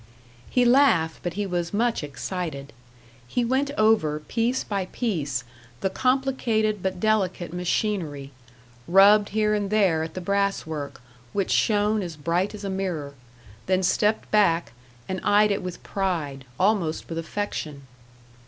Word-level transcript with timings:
He 0.49 0.65
laughed, 0.65 1.19
but 1.21 1.33
he 1.35 1.45
was 1.45 1.75
much 1.75 2.03
excited. 2.03 2.73
He 3.27 3.45
went 3.45 3.69
over, 3.77 4.19
piece 4.21 4.63
by 4.63 4.85
piece, 4.87 5.43
the 5.81 5.91
complicated 5.91 6.81
but 6.81 6.99
delicate 6.99 7.53
machinery; 7.53 8.31
rubbed 8.87 9.29
here 9.29 9.53
and 9.53 9.69
there 9.69 10.01
at 10.01 10.15
the 10.15 10.19
brass 10.19 10.65
work, 10.65 11.01
which 11.33 11.51
shone 11.51 12.01
as 12.01 12.15
bright 12.17 12.55
as 12.55 12.63
a 12.63 12.67
mirror; 12.71 13.13
then 13.67 13.83
stepped 13.83 14.31
back, 14.31 14.71
and 15.07 15.21
eyed 15.23 15.51
it 15.51 15.61
with 15.61 15.83
pride, 15.83 16.45
almost 16.59 17.07
with 17.07 17.19
affection. 17.19 17.85